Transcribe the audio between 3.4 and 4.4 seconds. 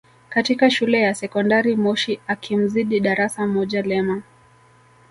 moja Lema